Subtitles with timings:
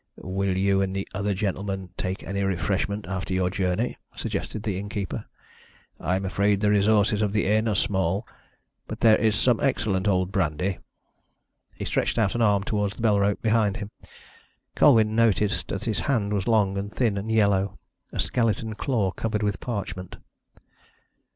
[0.15, 5.25] "Will you and the other gentlemen take any refreshment, after your journey?" suggested the innkeeper.
[5.99, 8.25] "I'm afraid the resources of the inn are small,
[8.87, 10.79] but there is some excellent old brandy."
[11.75, 13.91] He stretched out an arm towards the bell rope behind him.
[14.75, 17.77] Colwyn noticed that his hand was long and thin and yellow
[18.11, 20.17] a skeleton claw covered with parchment.